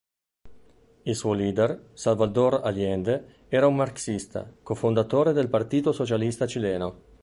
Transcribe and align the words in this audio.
Il 1.03 1.15
suo 1.15 1.33
leader, 1.33 1.91
Salvador 1.93 2.61
Allende, 2.63 3.45
era 3.49 3.67
un 3.67 3.75
marxista, 3.75 4.51
cofondatore 4.63 5.31
del 5.31 5.47
Partito 5.47 5.91
Socialista 5.91 6.47
Cileno. 6.47 7.03